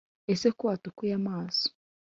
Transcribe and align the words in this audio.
Ese 0.31 0.47
ko 0.57 0.63
watukuye 0.69 1.13
amaso 1.21 1.65